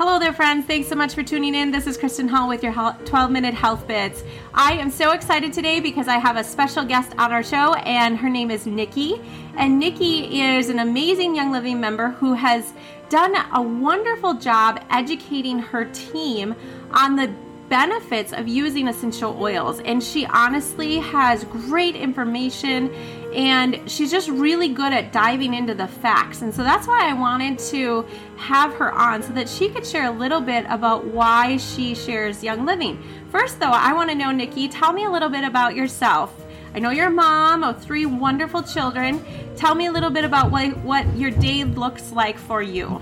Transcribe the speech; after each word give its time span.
Hello 0.00 0.18
there, 0.18 0.32
friends. 0.32 0.64
Thanks 0.64 0.88
so 0.88 0.94
much 0.94 1.12
for 1.12 1.22
tuning 1.22 1.54
in. 1.54 1.70
This 1.70 1.86
is 1.86 1.98
Kristen 1.98 2.26
Hall 2.26 2.48
with 2.48 2.62
your 2.62 2.72
12 2.72 3.30
Minute 3.30 3.52
Health 3.52 3.86
Bits. 3.86 4.24
I 4.54 4.72
am 4.72 4.90
so 4.90 5.10
excited 5.10 5.52
today 5.52 5.78
because 5.78 6.08
I 6.08 6.16
have 6.16 6.38
a 6.38 6.42
special 6.42 6.86
guest 6.86 7.12
on 7.18 7.30
our 7.32 7.42
show, 7.42 7.74
and 7.74 8.16
her 8.16 8.30
name 8.30 8.50
is 8.50 8.64
Nikki. 8.64 9.20
And 9.58 9.78
Nikki 9.78 10.40
is 10.40 10.70
an 10.70 10.78
amazing 10.78 11.36
Young 11.36 11.52
Living 11.52 11.80
member 11.80 12.12
who 12.12 12.32
has 12.32 12.72
done 13.10 13.36
a 13.52 13.60
wonderful 13.60 14.32
job 14.32 14.82
educating 14.88 15.58
her 15.58 15.84
team 15.84 16.54
on 16.92 17.16
the 17.16 17.30
benefits 17.68 18.32
of 18.32 18.48
using 18.48 18.88
essential 18.88 19.36
oils. 19.38 19.80
And 19.80 20.02
she 20.02 20.24
honestly 20.24 20.98
has 21.00 21.44
great 21.44 21.94
information 21.94 22.90
and 23.34 23.80
she's 23.90 24.10
just 24.10 24.28
really 24.28 24.68
good 24.68 24.92
at 24.92 25.12
diving 25.12 25.54
into 25.54 25.74
the 25.74 25.86
facts. 25.86 26.42
And 26.42 26.54
so 26.54 26.64
that's 26.64 26.86
why 26.86 27.08
I 27.08 27.12
wanted 27.12 27.58
to 27.70 28.06
have 28.36 28.74
her 28.74 28.92
on 28.92 29.22
so 29.22 29.32
that 29.34 29.48
she 29.48 29.68
could 29.68 29.86
share 29.86 30.06
a 30.06 30.10
little 30.10 30.40
bit 30.40 30.66
about 30.68 31.06
why 31.06 31.56
she 31.58 31.94
shares 31.94 32.42
Young 32.42 32.66
Living. 32.66 33.02
First, 33.30 33.60
though, 33.60 33.70
I 33.70 33.92
want 33.92 34.10
to 34.10 34.16
know, 34.16 34.32
Nikki, 34.32 34.68
tell 34.68 34.92
me 34.92 35.04
a 35.04 35.10
little 35.10 35.28
bit 35.28 35.44
about 35.44 35.76
yourself. 35.76 36.34
I 36.74 36.78
know 36.78 36.90
you're 36.90 37.08
a 37.08 37.10
mom 37.10 37.62
of 37.62 37.82
three 37.82 38.06
wonderful 38.06 38.62
children. 38.62 39.24
Tell 39.56 39.74
me 39.74 39.86
a 39.86 39.92
little 39.92 40.10
bit 40.10 40.24
about 40.24 40.50
what, 40.50 40.76
what 40.78 41.16
your 41.16 41.30
day 41.30 41.64
looks 41.64 42.12
like 42.12 42.38
for 42.38 42.62
you. 42.62 43.00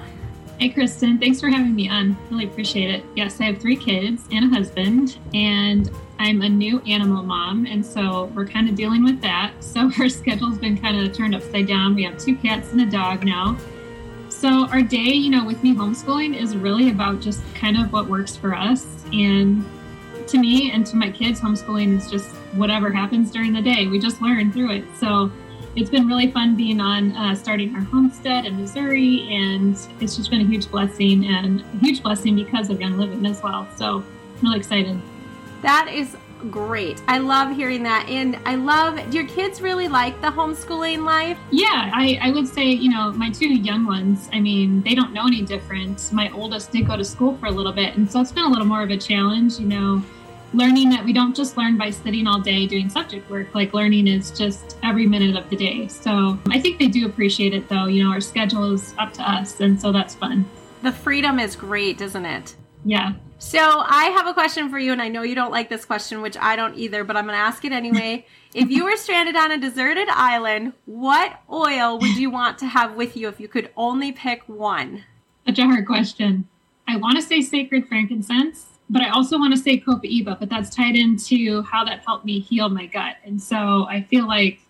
Hey, 0.59 0.71
Kristen. 0.71 1.19
Thanks 1.19 1.41
for 1.41 1.49
having 1.49 1.74
me 1.74 1.88
on. 1.88 2.16
Really 2.30 2.45
appreciate 2.45 2.91
it. 2.91 3.05
Yes, 3.15 3.41
I 3.41 3.45
have 3.45 3.59
three 3.59 3.77
kids 3.77 4.24
and 4.33 4.47
a 4.47 4.49
husband, 4.49 5.19
and 5.33 5.88
I'm 6.19 6.43
a 6.43 6.49
new 6.49 6.81
animal 6.81 7.23
mom. 7.23 7.67
And 7.67 7.85
so 7.85 8.25
we're 8.35 8.47
kind 8.47 8.69
of 8.69 8.75
dealing 8.75 9.05
with 9.05 9.21
that. 9.23 9.53
So 9.69 9.91
our 10.01 10.09
schedule's 10.09 10.59
been 10.59 10.77
kind 10.77 10.99
of 10.99 11.15
turned 11.15 11.35
upside 11.35 11.69
down. 11.69 11.95
We 11.95 12.03
have 12.05 12.19
two 12.19 12.37
cats 12.37 12.73
and 12.73 12.81
a 12.81 12.87
dog 12.87 13.25
now. 13.25 13.57
So 14.29 14.67
our 14.69 14.83
day, 14.83 15.13
you 15.13 15.31
know, 15.31 15.45
with 15.45 15.63
me 15.63 15.75
homeschooling 15.75 16.35
is 16.35 16.57
really 16.57 16.91
about 16.91 17.21
just 17.21 17.43
kind 17.55 17.79
of 17.81 17.93
what 17.93 18.09
works 18.09 18.35
for 18.37 18.55
us. 18.55 18.87
And 19.13 19.65
to 20.27 20.39
me 20.39 20.73
and 20.73 20.87
to 20.87 20.97
my 20.97 21.10
kids, 21.10 21.41
homeschooling 21.41 21.97
is 21.97 22.10
just 22.10 22.29
whatever 22.55 22.91
happens 22.91 23.30
during 23.30 23.53
the 23.53 23.63
day. 23.63 23.87
We 23.87 23.99
just 23.99 24.21
learn 24.21 24.51
through 24.53 24.73
it. 24.73 24.85
So 24.99 25.30
it's 25.77 25.91
been 25.91 26.07
really 26.07 26.30
fun 26.30 26.57
being 26.57 26.80
on 26.80 27.13
uh, 27.13 27.35
starting 27.35 27.75
our 27.75 27.82
homestead 27.82 28.47
in 28.47 28.57
Missouri, 28.57 29.29
and 29.30 29.77
it's 30.01 30.16
just 30.16 30.30
been 30.30 30.41
a 30.41 30.45
huge 30.45 30.71
blessing 30.71 31.27
and 31.27 31.60
a 31.60 31.79
huge 31.79 32.03
blessing 32.03 32.35
because 32.35 32.71
of 32.71 32.80
Young 32.80 32.99
Living 32.99 33.25
as 33.27 33.43
well. 33.43 33.69
So 33.77 33.99
I'm 33.99 34.43
really 34.43 34.59
excited. 34.59 35.01
That 35.62 35.88
is 35.92 36.16
great. 36.51 37.02
I 37.09 37.18
love 37.18 37.54
hearing 37.56 37.82
that. 37.82 38.09
And 38.09 38.38
I 38.45 38.54
love, 38.54 38.98
do 39.10 39.18
your 39.18 39.26
kids 39.26 39.60
really 39.60 39.88
like 39.88 40.20
the 40.20 40.28
homeschooling 40.28 41.04
life? 41.04 41.38
Yeah, 41.51 41.90
I, 41.92 42.18
I 42.23 42.30
would 42.30 42.46
say, 42.46 42.66
you 42.66 42.90
know, 42.90 43.12
my 43.12 43.30
two 43.30 43.52
young 43.52 43.86
ones, 43.86 44.29
I 44.32 44.40
mean, 44.40 44.82
they 44.82 44.95
don't 44.95 45.12
know 45.12 45.26
any 45.26 45.42
different. 45.42 46.12
My 46.12 46.30
oldest 46.30 46.70
did 46.70 46.86
go 46.86 46.96
to 46.96 47.04
school 47.04 47.36
for 47.38 47.46
a 47.46 47.51
little 47.51 47.73
bit. 47.73 47.96
And 47.96 48.10
so 48.10 48.20
it's 48.20 48.32
been 48.32 48.45
a 48.45 48.48
little 48.48 48.66
more 48.66 48.82
of 48.82 48.90
a 48.90 48.96
challenge, 48.96 49.59
you 49.59 49.66
know 49.66 50.02
learning 50.54 50.88
that 50.88 51.04
we 51.04 51.12
don't 51.12 51.36
just 51.36 51.56
learn 51.56 51.76
by 51.76 51.90
sitting 51.90 52.26
all 52.26 52.40
day 52.40 52.66
doing 52.66 52.88
subject 52.88 53.29
work 53.30 53.54
like 53.54 53.74
learning 53.74 54.06
is 54.06 54.30
just 54.30 54.79
every 54.82 55.06
minute 55.06 55.36
of 55.36 55.48
the 55.51 55.56
day 55.56 55.86
so 55.88 56.38
i 56.51 56.59
think 56.59 56.79
they 56.79 56.86
do 56.86 57.06
appreciate 57.06 57.52
it 57.52 57.68
though 57.68 57.84
you 57.84 58.02
know 58.02 58.10
our 58.10 58.20
schedule 58.20 58.73
is 58.73 58.95
up 58.98 59.12
to 59.12 59.23
us 59.30 59.60
and 59.60 59.79
so 59.79 59.92
that's 59.92 60.14
fun 60.14 60.48
the 60.82 60.92
freedom 60.92 61.38
is 61.38 61.54
great 61.54 62.01
isn't 62.01 62.24
it 62.24 62.56
yeah 62.84 63.12
so 63.39 63.83
i 63.87 64.06
have 64.06 64.27
a 64.27 64.34
question 64.34 64.69
for 64.69 64.78
you 64.78 64.93
and 64.93 65.00
i 65.00 65.09
know 65.09 65.22
you 65.22 65.34
don't 65.34 65.50
like 65.50 65.69
this 65.69 65.84
question 65.84 66.21
which 66.21 66.37
i 66.39 66.56
don't 66.56 66.77
either 66.77 67.05
but 67.05 67.17
i'm 67.17 67.25
going 67.25 67.34
to 67.34 67.41
ask 67.41 67.65
it 67.65 67.72
anyway. 67.72 68.25
If 68.55 68.71
you 68.71 68.84
were 68.84 68.97
stranded 68.97 69.37
on 69.37 69.50
a 69.50 69.59
deserted 69.59 70.09
island 70.09 70.72
what 70.87 71.43
oil 71.53 71.99
would 71.99 72.16
you 72.16 72.31
want 72.31 72.56
to 72.59 72.66
have 72.66 72.94
with 72.94 73.15
you 73.15 73.28
if 73.28 73.39
you 73.39 73.47
could 73.47 73.69
only 73.77 74.11
pick 74.11 74.43
one? 74.49 75.05
Such 75.47 75.59
a 75.59 75.65
hard 75.65 75.87
question. 75.87 76.49
I 76.89 76.97
want 76.97 77.16
to 77.16 77.22
say 77.22 77.43
sacred 77.43 77.87
frankincense 77.89 78.78
but 78.91 79.03
I 79.03 79.11
also 79.11 79.39
want 79.39 79.55
to 79.55 79.61
say 79.61 79.78
Copaiba, 79.78 80.39
but 80.39 80.49
that's 80.49 80.75
tied 80.75 80.97
into 80.97 81.62
how 81.62 81.84
that 81.84 82.03
helped 82.06 82.25
me 82.25 82.41
heal 82.41 82.69
my 82.69 82.87
gut. 82.87 83.16
And 83.25 83.41
so 83.41 83.87
I 83.89 84.03
feel 84.03 84.27
like 84.27 84.60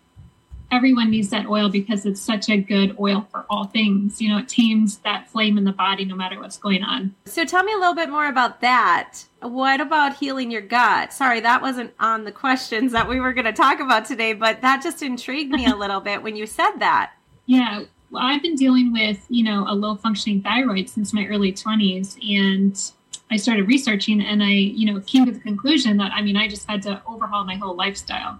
everyone 0.71 1.09
needs 1.09 1.29
that 1.29 1.47
oil 1.47 1.69
because 1.69 2.05
it's 2.05 2.21
such 2.21 2.49
a 2.49 2.57
good 2.57 2.95
oil 2.99 3.27
for 3.31 3.45
all 3.49 3.65
things. 3.65 4.21
You 4.21 4.29
know, 4.29 4.37
it 4.39 4.47
tames 4.47 4.97
that 4.99 5.29
flame 5.29 5.57
in 5.57 5.63
the 5.63 5.71
body 5.71 6.05
no 6.05 6.15
matter 6.15 6.39
what's 6.39 6.57
going 6.57 6.83
on. 6.83 7.15
So 7.25 7.45
tell 7.45 7.63
me 7.63 7.73
a 7.73 7.77
little 7.77 7.95
bit 7.95 8.09
more 8.09 8.27
about 8.27 8.61
that. 8.61 9.23
What 9.41 9.81
about 9.81 10.17
healing 10.17 10.51
your 10.51 10.61
gut? 10.61 11.13
Sorry, 11.13 11.39
that 11.39 11.61
wasn't 11.61 11.93
on 11.99 12.25
the 12.25 12.31
questions 12.31 12.91
that 12.91 13.07
we 13.07 13.19
were 13.19 13.33
going 13.33 13.45
to 13.45 13.53
talk 13.53 13.79
about 13.79 14.05
today, 14.05 14.33
but 14.33 14.61
that 14.61 14.83
just 14.83 15.01
intrigued 15.01 15.51
me 15.51 15.65
a 15.65 15.75
little 15.77 16.01
bit 16.01 16.21
when 16.21 16.35
you 16.35 16.45
said 16.45 16.77
that. 16.77 17.13
Yeah. 17.45 17.83
Well, 18.11 18.23
I've 18.23 18.41
been 18.41 18.55
dealing 18.55 18.91
with, 18.91 19.25
you 19.29 19.43
know, 19.43 19.65
a 19.67 19.73
low 19.73 19.95
functioning 19.95 20.41
thyroid 20.41 20.89
since 20.89 21.13
my 21.13 21.25
early 21.27 21.53
20s 21.53 22.17
and 22.35 22.91
I 23.31 23.37
started 23.37 23.67
researching 23.67 24.21
and 24.21 24.43
I, 24.43 24.49
you 24.49 24.91
know, 24.91 24.99
came 25.01 25.25
to 25.25 25.31
the 25.31 25.39
conclusion 25.39 25.97
that 25.97 26.11
I 26.11 26.21
mean, 26.21 26.35
I 26.35 26.47
just 26.47 26.67
had 26.67 26.81
to 26.83 27.01
overhaul 27.07 27.45
my 27.45 27.55
whole 27.55 27.75
lifestyle. 27.75 28.39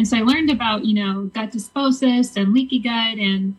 And 0.00 0.08
so 0.08 0.16
I 0.16 0.22
learned 0.22 0.48
about, 0.48 0.86
you 0.86 0.94
know, 0.94 1.24
gut 1.34 1.50
dysbiosis 1.50 2.34
and 2.34 2.54
leaky 2.54 2.78
gut 2.78 3.18
and 3.18 3.54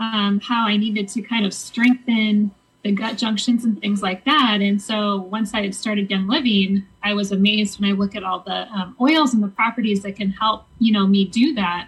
um, 0.00 0.40
how 0.40 0.66
I 0.66 0.76
needed 0.76 1.06
to 1.10 1.22
kind 1.22 1.46
of 1.46 1.54
strengthen 1.54 2.50
the 2.82 2.90
gut 2.90 3.16
junctions 3.16 3.64
and 3.64 3.80
things 3.80 4.02
like 4.02 4.24
that. 4.24 4.58
And 4.60 4.82
so 4.82 5.18
once 5.30 5.54
I 5.54 5.62
had 5.62 5.72
started 5.72 6.10
Young 6.10 6.26
Living, 6.26 6.84
I 7.04 7.14
was 7.14 7.30
amazed 7.30 7.78
when 7.78 7.90
I 7.90 7.92
look 7.92 8.16
at 8.16 8.24
all 8.24 8.40
the 8.40 8.66
um, 8.72 8.96
oils 9.00 9.34
and 9.34 9.42
the 9.44 9.46
properties 9.46 10.02
that 10.02 10.16
can 10.16 10.30
help, 10.30 10.64
you 10.80 10.92
know, 10.92 11.06
me 11.06 11.26
do 11.26 11.54
that. 11.54 11.86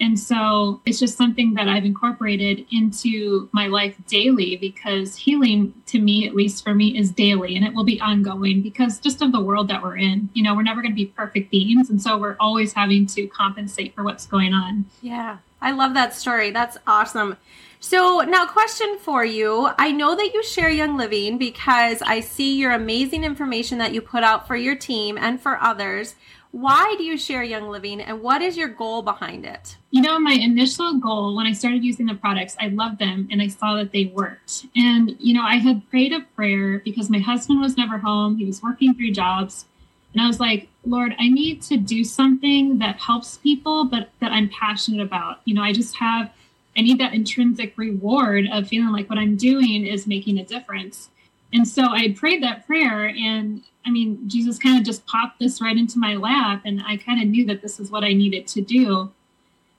And 0.00 0.18
so 0.18 0.80
it's 0.86 1.00
just 1.00 1.16
something 1.16 1.54
that 1.54 1.68
I've 1.68 1.84
incorporated 1.84 2.66
into 2.70 3.48
my 3.52 3.66
life 3.66 3.96
daily 4.06 4.56
because 4.56 5.16
healing, 5.16 5.74
to 5.86 5.98
me, 5.98 6.26
at 6.26 6.34
least 6.34 6.62
for 6.62 6.74
me, 6.74 6.96
is 6.96 7.10
daily 7.10 7.56
and 7.56 7.64
it 7.64 7.74
will 7.74 7.84
be 7.84 8.00
ongoing 8.00 8.62
because 8.62 8.98
just 8.98 9.22
of 9.22 9.32
the 9.32 9.40
world 9.40 9.68
that 9.68 9.82
we're 9.82 9.96
in. 9.96 10.28
You 10.34 10.44
know, 10.44 10.54
we're 10.54 10.62
never 10.62 10.82
going 10.82 10.92
to 10.92 10.96
be 10.96 11.06
perfect 11.06 11.50
beings. 11.50 11.90
And 11.90 12.00
so 12.00 12.16
we're 12.16 12.36
always 12.38 12.72
having 12.72 13.06
to 13.06 13.26
compensate 13.26 13.94
for 13.94 14.04
what's 14.04 14.26
going 14.26 14.54
on. 14.54 14.86
Yeah. 15.02 15.38
I 15.60 15.72
love 15.72 15.94
that 15.94 16.14
story. 16.14 16.52
That's 16.52 16.78
awesome. 16.86 17.36
So, 17.80 18.20
now, 18.20 18.44
question 18.44 18.98
for 18.98 19.24
you. 19.24 19.70
I 19.78 19.92
know 19.92 20.16
that 20.16 20.34
you 20.34 20.42
share 20.42 20.68
Young 20.68 20.96
Living 20.96 21.38
because 21.38 22.02
I 22.02 22.20
see 22.20 22.58
your 22.58 22.72
amazing 22.72 23.22
information 23.22 23.78
that 23.78 23.94
you 23.94 24.00
put 24.00 24.24
out 24.24 24.48
for 24.48 24.56
your 24.56 24.74
team 24.74 25.16
and 25.16 25.40
for 25.40 25.62
others. 25.62 26.16
Why 26.50 26.94
do 26.96 27.04
you 27.04 27.18
share 27.18 27.42
Young 27.42 27.68
Living 27.68 28.00
and 28.00 28.22
what 28.22 28.40
is 28.40 28.56
your 28.56 28.68
goal 28.68 29.02
behind 29.02 29.44
it? 29.44 29.76
You 29.90 30.00
know, 30.00 30.18
my 30.18 30.32
initial 30.32 30.94
goal 30.94 31.36
when 31.36 31.46
I 31.46 31.52
started 31.52 31.84
using 31.84 32.06
the 32.06 32.14
products, 32.14 32.56
I 32.58 32.68
loved 32.68 32.98
them 32.98 33.28
and 33.30 33.42
I 33.42 33.48
saw 33.48 33.76
that 33.76 33.92
they 33.92 34.06
worked. 34.06 34.64
And, 34.74 35.14
you 35.20 35.34
know, 35.34 35.42
I 35.42 35.56
had 35.56 35.88
prayed 35.90 36.12
a 36.12 36.20
prayer 36.34 36.78
because 36.78 37.10
my 37.10 37.18
husband 37.18 37.60
was 37.60 37.76
never 37.76 37.98
home, 37.98 38.36
he 38.36 38.46
was 38.46 38.62
working 38.62 38.94
three 38.94 39.12
jobs. 39.12 39.66
And 40.14 40.22
I 40.22 40.26
was 40.26 40.40
like, 40.40 40.68
Lord, 40.86 41.14
I 41.18 41.28
need 41.28 41.60
to 41.62 41.76
do 41.76 42.02
something 42.02 42.78
that 42.78 42.98
helps 42.98 43.36
people, 43.36 43.84
but 43.84 44.08
that 44.20 44.32
I'm 44.32 44.48
passionate 44.48 45.02
about. 45.02 45.40
You 45.44 45.54
know, 45.54 45.62
I 45.62 45.72
just 45.72 45.96
have, 45.96 46.32
I 46.76 46.80
need 46.80 46.98
that 46.98 47.12
intrinsic 47.12 47.76
reward 47.76 48.46
of 48.50 48.68
feeling 48.68 48.90
like 48.90 49.10
what 49.10 49.18
I'm 49.18 49.36
doing 49.36 49.86
is 49.86 50.06
making 50.06 50.38
a 50.38 50.44
difference. 50.44 51.10
And 51.52 51.66
so 51.66 51.82
I 51.82 52.12
prayed 52.12 52.42
that 52.42 52.66
prayer, 52.66 53.06
and 53.06 53.62
I 53.86 53.90
mean, 53.90 54.28
Jesus 54.28 54.58
kind 54.58 54.78
of 54.78 54.84
just 54.84 55.06
popped 55.06 55.38
this 55.38 55.62
right 55.62 55.76
into 55.76 55.98
my 55.98 56.14
lap, 56.14 56.62
and 56.64 56.82
I 56.86 56.98
kind 56.98 57.22
of 57.22 57.28
knew 57.28 57.46
that 57.46 57.62
this 57.62 57.80
is 57.80 57.90
what 57.90 58.04
I 58.04 58.12
needed 58.12 58.46
to 58.48 58.60
do. 58.60 59.10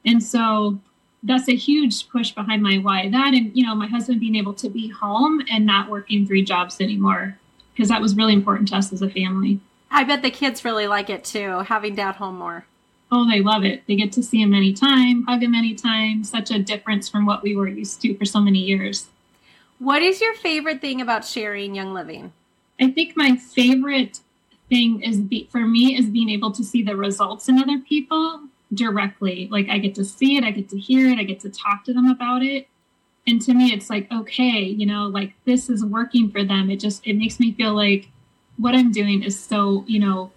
And 0.03 0.23
so 0.23 0.79
that's 1.21 1.47
a 1.47 1.55
huge 1.55 2.09
push 2.09 2.31
behind 2.31 2.63
my 2.63 2.77
why. 2.77 3.09
That 3.09 3.33
and, 3.33 3.55
you 3.55 3.65
know, 3.65 3.75
my 3.75 3.87
husband 3.87 4.19
being 4.19 4.35
able 4.35 4.53
to 4.55 4.69
be 4.69 4.89
home 4.89 5.41
and 5.51 5.65
not 5.65 5.89
working 5.89 6.25
three 6.25 6.43
jobs 6.43 6.81
anymore, 6.81 7.37
because 7.73 7.89
that 7.89 8.01
was 8.01 8.15
really 8.15 8.33
important 8.33 8.69
to 8.69 8.77
us 8.77 8.91
as 8.91 9.01
a 9.01 9.09
family. 9.09 9.59
I 9.91 10.03
bet 10.05 10.21
the 10.21 10.31
kids 10.31 10.65
really 10.65 10.87
like 10.87 11.09
it 11.09 11.23
too, 11.23 11.59
having 11.59 11.95
dad 11.95 12.15
home 12.15 12.37
more. 12.39 12.65
Oh, 13.11 13.29
they 13.29 13.41
love 13.41 13.63
it. 13.63 13.83
They 13.87 13.95
get 13.95 14.11
to 14.13 14.23
see 14.23 14.41
him 14.41 14.53
anytime, 14.53 15.23
hug 15.23 15.43
him 15.43 15.55
anytime. 15.55 16.23
Such 16.23 16.51
a 16.51 16.59
difference 16.59 17.09
from 17.09 17.25
what 17.25 17.41
we 17.43 17.55
were 17.55 17.67
used 17.67 18.01
to 18.03 18.15
for 18.15 18.25
so 18.25 18.39
many 18.39 18.59
years. 18.59 19.07
What 19.79 20.01
is 20.01 20.19
your 20.19 20.35
favorite 20.35 20.81
thing 20.81 20.99
about 20.99 21.25
sharing 21.25 21.73
Young 21.73 21.93
Living? 21.93 22.33
I 22.81 22.91
think 22.91 23.15
my 23.15 23.37
favorite 23.37 24.19
thing 24.69 25.01
is 25.01 25.19
be, 25.19 25.47
for 25.51 25.61
me 25.61 25.97
is 25.97 26.05
being 26.05 26.29
able 26.29 26.51
to 26.51 26.63
see 26.63 26.83
the 26.83 26.95
results 26.95 27.47
in 27.47 27.57
other 27.57 27.79
people 27.79 28.41
directly. 28.73 29.47
Like 29.49 29.69
I 29.69 29.77
get 29.77 29.95
to 29.95 30.05
see 30.05 30.37
it, 30.37 30.43
I 30.43 30.51
get 30.51 30.69
to 30.69 30.77
hear 30.77 31.09
it, 31.09 31.17
I 31.17 31.23
get 31.23 31.39
to 31.41 31.49
talk 31.49 31.85
to 31.85 31.93
them 31.93 32.09
about 32.09 32.43
it. 32.43 32.67
And 33.25 33.41
to 33.43 33.53
me 33.53 33.73
it's 33.73 33.89
like 33.89 34.11
okay, 34.11 34.59
you 34.59 34.85
know, 34.85 35.07
like 35.07 35.33
this 35.45 35.69
is 35.69 35.83
working 35.83 36.29
for 36.29 36.43
them. 36.43 36.69
It 36.69 36.79
just 36.79 37.05
it 37.07 37.15
makes 37.15 37.39
me 37.39 37.53
feel 37.53 37.73
like 37.73 38.09
what 38.57 38.75
I'm 38.75 38.91
doing 38.91 39.23
is 39.23 39.39
so, 39.39 39.85
you 39.87 39.99
know, 39.99 40.31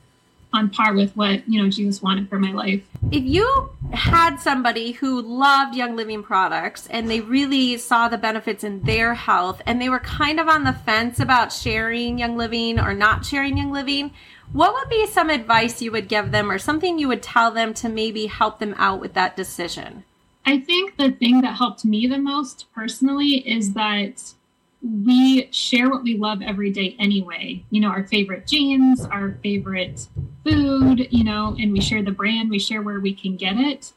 on 0.52 0.70
par 0.70 0.94
with 0.94 1.16
what 1.16 1.48
you 1.48 1.62
know 1.62 1.70
Jesus 1.70 2.02
wanted 2.02 2.28
for 2.28 2.38
my 2.38 2.52
life. 2.52 2.82
If 3.10 3.24
you 3.24 3.70
had 3.92 4.36
somebody 4.38 4.92
who 4.92 5.20
loved 5.20 5.74
Young 5.74 5.96
Living 5.96 6.22
products 6.22 6.86
and 6.88 7.10
they 7.10 7.20
really 7.20 7.76
saw 7.78 8.08
the 8.08 8.18
benefits 8.18 8.64
in 8.64 8.82
their 8.82 9.14
health 9.14 9.60
and 9.66 9.80
they 9.80 9.88
were 9.88 10.00
kind 10.00 10.40
of 10.40 10.48
on 10.48 10.64
the 10.64 10.72
fence 10.72 11.20
about 11.20 11.52
sharing 11.52 12.18
Young 12.18 12.36
Living 12.36 12.78
or 12.78 12.94
not 12.94 13.24
sharing 13.26 13.56
Young 13.56 13.72
Living, 13.72 14.12
what 14.52 14.74
would 14.74 14.88
be 14.88 15.06
some 15.06 15.30
advice 15.30 15.80
you 15.80 15.92
would 15.92 16.08
give 16.08 16.30
them 16.30 16.50
or 16.50 16.58
something 16.58 16.98
you 16.98 17.08
would 17.08 17.22
tell 17.22 17.50
them 17.50 17.72
to 17.74 17.88
maybe 17.88 18.26
help 18.26 18.58
them 18.58 18.74
out 18.76 19.00
with 19.00 19.14
that 19.14 19.36
decision? 19.36 20.04
I 20.44 20.58
think 20.58 20.96
the 20.96 21.12
thing 21.12 21.40
that 21.42 21.56
helped 21.56 21.84
me 21.84 22.06
the 22.06 22.18
most 22.18 22.66
personally 22.74 23.48
is 23.48 23.74
that 23.74 24.34
we 24.82 25.48
share 25.52 25.88
what 25.88 26.02
we 26.02 26.16
love 26.16 26.42
every 26.42 26.70
day 26.70 26.96
anyway. 26.98 27.64
You 27.70 27.80
know, 27.80 27.88
our 27.88 28.04
favorite 28.04 28.46
jeans, 28.46 29.04
our 29.04 29.38
favorite 29.42 30.08
food, 30.44 31.06
you 31.10 31.24
know, 31.24 31.56
and 31.58 31.72
we 31.72 31.80
share 31.80 32.02
the 32.02 32.10
brand, 32.10 32.50
we 32.50 32.58
share 32.58 32.82
where 32.82 32.98
we 33.00 33.14
can 33.14 33.36
get 33.36 33.56
it. 33.56 33.92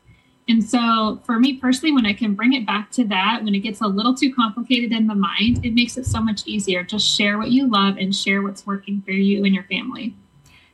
And 0.47 0.63
so, 0.63 1.19
for 1.25 1.39
me 1.39 1.57
personally, 1.57 1.91
when 1.91 2.05
I 2.05 2.13
can 2.13 2.35
bring 2.35 2.53
it 2.53 2.67
back 2.67 2.91
to 2.91 3.03
that, 3.05 3.39
when 3.43 3.55
it 3.55 3.61
gets 3.61 3.81
a 3.81 3.87
little 3.87 4.13
too 4.13 4.33
complicated 4.33 4.91
in 4.91 5.07
the 5.07 5.15
mind, 5.15 5.65
it 5.65 5.73
makes 5.73 5.97
it 5.97 6.05
so 6.05 6.21
much 6.21 6.45
easier. 6.45 6.83
Just 6.83 7.07
share 7.07 7.39
what 7.39 7.49
you 7.49 7.67
love 7.67 7.97
and 7.97 8.15
share 8.15 8.43
what's 8.43 8.65
working 8.67 9.01
for 9.01 9.11
you 9.11 9.43
and 9.43 9.55
your 9.55 9.63
family. 9.63 10.15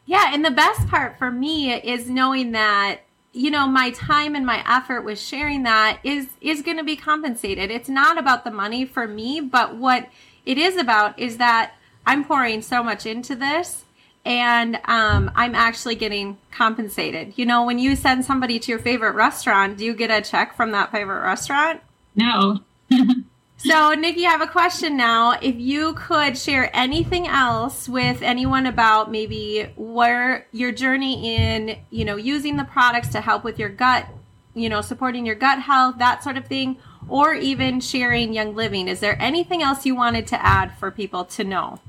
Yeah. 0.05 0.31
And 0.33 0.43
the 0.43 0.51
best 0.51 0.89
part 0.89 1.17
for 1.17 1.31
me 1.31 1.73
is 1.73 2.09
knowing 2.09 2.51
that 2.51 3.03
you 3.33 3.49
know 3.49 3.67
my 3.67 3.91
time 3.91 4.35
and 4.35 4.45
my 4.45 4.63
effort 4.67 5.01
with 5.01 5.19
sharing 5.19 5.63
that 5.63 5.99
is 6.03 6.27
is 6.41 6.61
going 6.61 6.77
to 6.77 6.83
be 6.83 6.95
compensated. 6.95 7.71
It's 7.71 7.89
not 7.89 8.17
about 8.17 8.43
the 8.43 8.51
money 8.51 8.85
for 8.85 9.07
me 9.07 9.39
but 9.39 9.75
what 9.75 10.09
it 10.45 10.57
is 10.57 10.77
about 10.77 11.17
is 11.19 11.37
that 11.37 11.73
i'm 12.05 12.25
pouring 12.25 12.61
so 12.61 12.81
much 12.83 13.05
into 13.05 13.35
this 13.35 13.85
and 14.25 14.79
um, 14.85 15.31
i'm 15.35 15.55
actually 15.55 15.95
getting 15.95 16.37
compensated. 16.51 17.33
You 17.37 17.45
know 17.45 17.65
when 17.65 17.79
you 17.79 17.95
send 17.95 18.25
somebody 18.25 18.59
to 18.59 18.71
your 18.71 18.79
favorite 18.79 19.15
restaurant 19.15 19.77
do 19.77 19.85
you 19.85 19.93
get 19.93 20.11
a 20.11 20.21
check 20.21 20.55
from 20.55 20.71
that 20.71 20.91
favorite 20.91 21.23
restaurant? 21.23 21.81
No 22.15 22.59
So, 23.63 23.93
Nikki, 23.93 24.25
I 24.25 24.31
have 24.31 24.41
a 24.41 24.47
question 24.47 24.97
now. 24.97 25.33
If 25.39 25.55
you 25.55 25.93
could 25.93 26.35
share 26.35 26.75
anything 26.75 27.27
else 27.27 27.87
with 27.87 28.23
anyone 28.23 28.65
about 28.65 29.11
maybe 29.11 29.71
where 29.75 30.47
your 30.51 30.71
journey 30.71 31.35
in, 31.35 31.77
you 31.91 32.03
know, 32.03 32.15
using 32.15 32.57
the 32.57 32.63
products 32.63 33.09
to 33.09 33.21
help 33.21 33.43
with 33.43 33.59
your 33.59 33.69
gut, 33.69 34.07
you 34.55 34.67
know, 34.67 34.81
supporting 34.81 35.27
your 35.27 35.35
gut 35.35 35.59
health, 35.59 35.99
that 35.99 36.23
sort 36.23 36.37
of 36.37 36.47
thing, 36.47 36.77
or 37.07 37.35
even 37.35 37.79
sharing 37.79 38.33
Young 38.33 38.55
Living, 38.55 38.87
is 38.87 38.99
there 38.99 39.15
anything 39.21 39.61
else 39.61 39.85
you 39.85 39.95
wanted 39.95 40.25
to 40.27 40.43
add 40.43 40.75
for 40.79 40.89
people 40.89 41.23
to 41.25 41.43
know? 41.43 41.79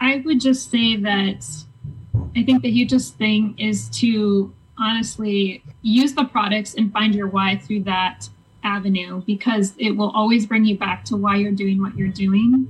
I 0.00 0.22
would 0.24 0.40
just 0.40 0.70
say 0.70 0.96
that 0.96 1.44
I 2.34 2.42
think 2.44 2.62
the 2.62 2.70
hugest 2.70 3.16
thing 3.16 3.54
is 3.58 3.90
to 4.00 4.54
honestly 4.78 5.62
use 5.82 6.14
the 6.14 6.24
products 6.24 6.74
and 6.74 6.90
find 6.90 7.14
your 7.14 7.28
why 7.28 7.58
through 7.58 7.82
that 7.82 8.30
avenue 8.64 9.22
because 9.26 9.74
it 9.78 9.92
will 9.92 10.10
always 10.10 10.46
bring 10.46 10.64
you 10.64 10.76
back 10.76 11.04
to 11.04 11.16
why 11.16 11.36
you're 11.36 11.52
doing 11.52 11.80
what 11.80 11.96
you're 11.96 12.08
doing. 12.08 12.68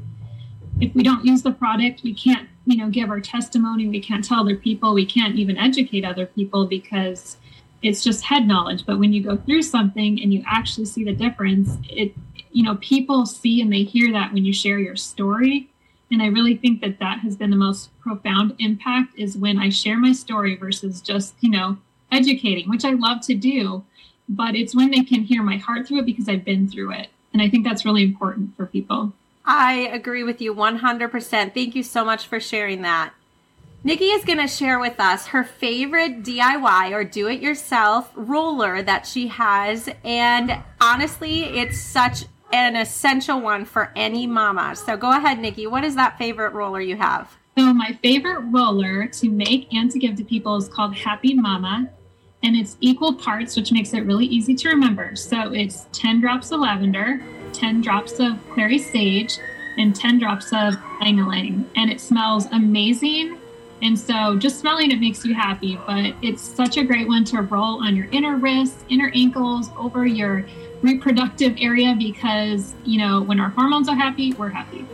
If 0.80 0.94
we 0.94 1.02
don't 1.02 1.24
use 1.24 1.42
the 1.42 1.52
product, 1.52 2.02
we 2.02 2.12
can't, 2.12 2.48
you 2.66 2.76
know, 2.76 2.90
give 2.90 3.10
our 3.10 3.20
testimony, 3.20 3.88
we 3.88 4.00
can't 4.00 4.24
tell 4.24 4.40
other 4.40 4.56
people, 4.56 4.92
we 4.92 5.06
can't 5.06 5.36
even 5.36 5.56
educate 5.56 6.04
other 6.04 6.26
people 6.26 6.66
because 6.66 7.36
it's 7.82 8.02
just 8.02 8.24
head 8.24 8.46
knowledge. 8.46 8.84
But 8.84 8.98
when 8.98 9.12
you 9.12 9.22
go 9.22 9.36
through 9.36 9.62
something 9.62 10.20
and 10.20 10.32
you 10.32 10.42
actually 10.46 10.86
see 10.86 11.04
the 11.04 11.12
difference, 11.12 11.76
it, 11.88 12.14
you 12.50 12.62
know, 12.62 12.76
people 12.76 13.26
see 13.26 13.60
and 13.60 13.72
they 13.72 13.84
hear 13.84 14.12
that 14.12 14.32
when 14.32 14.44
you 14.44 14.52
share 14.52 14.78
your 14.78 14.96
story. 14.96 15.70
And 16.10 16.22
I 16.22 16.26
really 16.26 16.56
think 16.56 16.80
that 16.80 16.98
that 17.00 17.20
has 17.20 17.36
been 17.36 17.50
the 17.50 17.56
most 17.56 17.90
profound 18.00 18.54
impact 18.58 19.18
is 19.18 19.36
when 19.36 19.58
I 19.58 19.68
share 19.68 19.98
my 19.98 20.12
story 20.12 20.56
versus 20.56 21.00
just, 21.00 21.34
you 21.40 21.50
know, 21.50 21.78
educating, 22.10 22.68
which 22.68 22.84
I 22.84 22.92
love 22.92 23.20
to 23.22 23.34
do 23.34 23.84
but 24.28 24.54
it's 24.54 24.74
when 24.74 24.90
they 24.90 25.02
can 25.02 25.22
hear 25.22 25.42
my 25.42 25.56
heart 25.56 25.86
through 25.86 26.00
it 26.00 26.06
because 26.06 26.28
I've 26.28 26.44
been 26.44 26.68
through 26.68 26.92
it. 26.92 27.08
And 27.32 27.42
I 27.42 27.48
think 27.48 27.64
that's 27.66 27.84
really 27.84 28.04
important 28.04 28.56
for 28.56 28.66
people. 28.66 29.12
I 29.44 29.90
agree 29.92 30.22
with 30.22 30.40
you 30.40 30.54
100%. 30.54 31.52
Thank 31.52 31.74
you 31.74 31.82
so 31.82 32.04
much 32.04 32.26
for 32.26 32.40
sharing 32.40 32.82
that. 32.82 33.12
Nikki 33.86 34.06
is 34.06 34.24
going 34.24 34.38
to 34.38 34.48
share 34.48 34.78
with 34.78 34.98
us 34.98 35.26
her 35.26 35.44
favorite 35.44 36.22
DIY 36.22 36.92
or 36.92 37.04
do 37.04 37.28
it 37.28 37.42
yourself 37.42 38.10
roller 38.14 38.80
that 38.82 39.06
she 39.06 39.28
has. 39.28 39.90
And 40.02 40.62
honestly, 40.80 41.42
it's 41.44 41.78
such 41.78 42.24
an 42.50 42.76
essential 42.76 43.40
one 43.40 43.66
for 43.66 43.92
any 43.94 44.26
mama. 44.26 44.74
So 44.76 44.96
go 44.96 45.10
ahead, 45.10 45.38
Nikki. 45.38 45.66
What 45.66 45.84
is 45.84 45.96
that 45.96 46.16
favorite 46.16 46.54
roller 46.54 46.80
you 46.80 46.96
have? 46.96 47.36
So, 47.58 47.72
my 47.72 47.96
favorite 48.02 48.40
roller 48.50 49.06
to 49.06 49.28
make 49.28 49.72
and 49.72 49.90
to 49.92 49.98
give 49.98 50.16
to 50.16 50.24
people 50.24 50.56
is 50.56 50.68
called 50.68 50.96
Happy 50.96 51.34
Mama 51.34 51.88
and 52.44 52.54
it's 52.54 52.76
equal 52.80 53.14
parts, 53.14 53.56
which 53.56 53.72
makes 53.72 53.94
it 53.94 54.00
really 54.00 54.26
easy 54.26 54.54
to 54.54 54.68
remember. 54.68 55.16
So 55.16 55.52
it's 55.52 55.86
10 55.92 56.20
drops 56.20 56.52
of 56.52 56.60
lavender, 56.60 57.20
10 57.54 57.80
drops 57.80 58.20
of 58.20 58.38
clary 58.50 58.78
sage, 58.78 59.38
and 59.78 59.96
10 59.96 60.18
drops 60.18 60.52
of 60.52 60.74
ylang 61.00 61.68
And 61.74 61.90
it 61.90 62.00
smells 62.00 62.46
amazing. 62.52 63.38
And 63.82 63.98
so 63.98 64.36
just 64.38 64.60
smelling 64.60 64.90
it 64.90 65.00
makes 65.00 65.24
you 65.24 65.34
happy, 65.34 65.80
but 65.86 66.14
it's 66.22 66.42
such 66.42 66.76
a 66.76 66.84
great 66.84 67.08
one 67.08 67.24
to 67.24 67.40
roll 67.40 67.82
on 67.82 67.96
your 67.96 68.06
inner 68.12 68.36
wrists, 68.36 68.84
inner 68.88 69.10
ankles, 69.14 69.70
over 69.76 70.06
your 70.06 70.46
reproductive 70.82 71.56
area 71.58 71.96
because, 71.98 72.74
you 72.84 72.98
know, 72.98 73.22
when 73.22 73.40
our 73.40 73.48
hormones 73.48 73.88
are 73.88 73.96
happy, 73.96 74.34
we're 74.34 74.50
happy. 74.50 74.86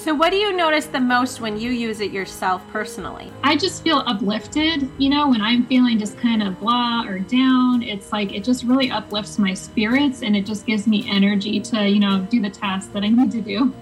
So, 0.00 0.14
what 0.14 0.30
do 0.30 0.36
you 0.36 0.56
notice 0.56 0.86
the 0.86 0.98
most 0.98 1.42
when 1.42 1.60
you 1.60 1.72
use 1.72 2.00
it 2.00 2.10
yourself 2.10 2.66
personally? 2.72 3.30
I 3.44 3.54
just 3.54 3.84
feel 3.84 3.98
uplifted. 4.06 4.90
You 4.96 5.10
know, 5.10 5.28
when 5.28 5.42
I'm 5.42 5.66
feeling 5.66 5.98
just 5.98 6.16
kind 6.16 6.42
of 6.42 6.58
blah 6.58 7.04
or 7.06 7.18
down, 7.18 7.82
it's 7.82 8.10
like 8.10 8.32
it 8.32 8.42
just 8.42 8.64
really 8.64 8.90
uplifts 8.90 9.38
my 9.38 9.52
spirits 9.52 10.22
and 10.22 10.34
it 10.34 10.46
just 10.46 10.64
gives 10.64 10.86
me 10.86 11.06
energy 11.06 11.60
to, 11.60 11.86
you 11.86 12.00
know, 12.00 12.26
do 12.30 12.40
the 12.40 12.48
task 12.48 12.94
that 12.94 13.02
I 13.02 13.10
need 13.10 13.30
to 13.32 13.42
do. 13.42 13.74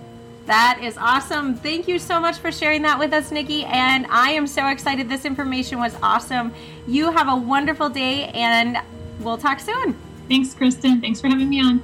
That 0.47 0.81
is 0.83 0.99
awesome. 0.99 1.55
Thank 1.55 1.87
you 1.87 2.01
so 2.01 2.19
much 2.19 2.39
for 2.39 2.51
sharing 2.51 2.83
that 2.83 2.99
with 2.99 3.13
us, 3.13 3.31
Nikki. 3.31 3.65
And 3.67 4.05
I 4.11 4.31
am 4.31 4.49
so 4.49 4.67
excited. 4.67 5.09
This 5.09 5.25
information 5.25 5.79
was 5.79 5.95
awesome. 6.03 6.53
You 6.89 7.13
have 7.13 7.29
a 7.29 7.37
wonderful 7.37 7.91
day 7.91 8.25
and 8.31 8.77
we'll 9.21 9.39
talk 9.39 9.61
soon. 9.61 9.97
Thanks, 10.29 10.53
Kristen. 10.53 11.01
Thanks 11.01 11.21
for 11.21 11.29
having 11.29 11.49
me 11.49 11.61
on. 11.61 11.81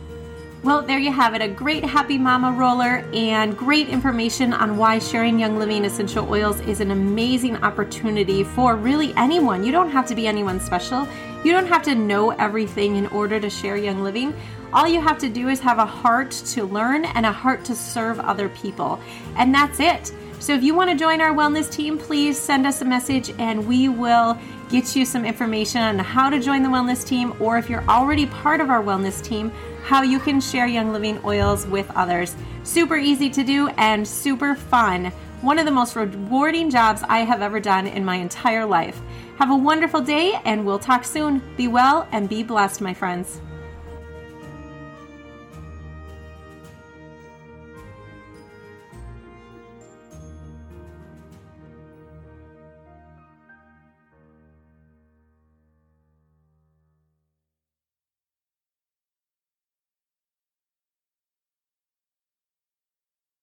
Well, 0.65 0.81
there 0.81 0.99
you 0.99 1.13
have 1.13 1.35
it 1.35 1.43
a 1.43 1.49
great 1.49 1.85
Happy 1.85 2.17
Mama 2.17 2.51
roller 2.51 3.05
and 3.13 3.55
great 3.55 3.91
information 3.91 4.55
on 4.55 4.79
why 4.79 4.99
sharing 4.99 5.39
Young 5.39 5.59
Living 5.59 5.85
essential 5.85 6.27
oils 6.27 6.59
is 6.61 6.81
an 6.81 6.91
amazing 6.91 7.63
opportunity 7.63 8.45
for 8.45 8.75
really 8.75 9.13
anyone. 9.15 9.63
You 9.63 9.73
don't 9.73 9.91
have 9.91 10.07
to 10.07 10.15
be 10.15 10.27
anyone 10.27 10.59
special, 10.59 11.07
you 11.45 11.53
don't 11.53 11.67
have 11.67 11.83
to 11.83 11.95
know 11.95 12.31
everything 12.31 12.97
in 12.97 13.09
order 13.09 13.39
to 13.39 13.51
share 13.51 13.77
Young 13.77 14.03
Living. 14.03 14.35
All 14.73 14.89
you 14.89 15.03
have 15.03 15.19
to 15.19 15.29
do 15.29 15.51
is 15.51 15.61
have 15.61 15.79
a 15.79 15.85
heart 15.85 16.31
to 16.31 16.65
learn 16.65 17.05
and 17.05 17.27
a 17.27 17.33
heart 17.33 17.63
to 17.67 17.77
serve 17.77 18.19
other 18.19 18.49
people. 18.49 18.99
And 19.37 19.55
that's 19.55 19.81
it. 19.81 20.15
So 20.39 20.55
if 20.55 20.63
you 20.63 20.75
want 20.75 20.91
to 20.91 20.97
join 20.97 21.21
our 21.21 21.35
wellness 21.35 21.71
team, 21.71 21.99
please 21.99 22.39
send 22.39 22.67
us 22.67 22.81
a 22.81 22.87
message 22.87 23.35
and 23.39 23.67
we 23.67 23.91
will 23.91 24.39
get 24.71 24.97
you 24.97 25.05
some 25.05 25.27
information 25.27 25.83
on 25.83 25.99
how 25.99 26.31
to 26.31 26.41
join 26.41 26.63
the 26.63 26.71
wellness 26.71 27.07
team, 27.07 27.35
or 27.39 27.59
if 27.59 27.69
you're 27.69 27.85
already 27.85 28.25
part 28.25 28.63
of 28.63 28.71
our 28.71 28.83
wellness 28.83 29.23
team, 29.23 29.53
how 29.85 30.01
you 30.01 30.19
can 30.19 30.41
share 30.41 30.67
Young 30.67 30.93
Living 30.93 31.21
oils 31.25 31.67
with 31.67 31.91
others. 31.95 32.35
Super 32.63 32.97
easy 32.97 33.29
to 33.29 33.45
do 33.45 33.69
and 33.77 34.09
super 34.09 34.55
fun. 34.55 35.13
One 35.43 35.59
of 35.59 35.67
the 35.67 35.71
most 35.71 35.95
rewarding 35.95 36.71
jobs 36.71 37.03
I 37.07 37.19
have 37.19 37.43
ever 37.43 37.61
done 37.61 37.87
in 37.87 38.03
my 38.03 38.17
entire 38.17 38.65
life. 38.65 38.99
Have 39.39 39.51
a 39.51 39.57
wonderful 39.57 40.01
day, 40.01 40.41
and 40.47 40.65
we'll 40.65 40.79
talk 40.79 41.05
soon. 41.05 41.43
Be 41.59 41.69
well 41.69 42.09
and 42.13 42.31
be 42.31 42.43
blessed, 42.43 42.81
my 42.81 42.95
friends. 42.95 43.43